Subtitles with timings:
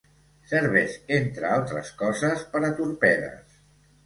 [0.53, 3.63] Serveix entre altres coses per a torpedes.